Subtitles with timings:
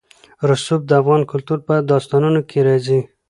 [0.49, 2.99] رسوب د افغان کلتور په داستانونو کې راځي.